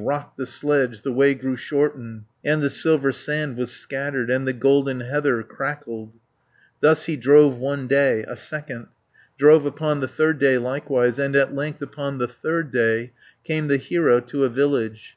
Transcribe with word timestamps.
Rocked 0.00 0.36
the 0.36 0.46
sledge, 0.46 1.02
the 1.02 1.10
way 1.10 1.34
grew 1.34 1.56
shorten 1.56 2.26
And 2.44 2.62
the 2.62 2.70
silver 2.70 3.10
sand 3.10 3.56
was 3.56 3.72
scattered, 3.72 4.30
And 4.30 4.46
the 4.46 4.52
golden 4.52 5.00
heather 5.00 5.42
crackled. 5.42 6.10
310 6.82 6.88
Thus 6.88 7.04
he 7.06 7.16
drove 7.16 7.58
one 7.58 7.88
day, 7.88 8.22
a 8.28 8.36
second; 8.36 8.86
Drove 9.38 9.66
upon 9.66 9.98
the 9.98 10.06
third 10.06 10.38
day 10.38 10.56
likewise, 10.56 11.18
And 11.18 11.34
at 11.34 11.52
length 11.52 11.82
upon 11.82 12.18
the 12.18 12.28
third 12.28 12.70
day 12.70 13.10
Came 13.42 13.66
the 13.66 13.76
hero 13.76 14.20
to 14.20 14.44
a 14.44 14.48
village. 14.48 15.16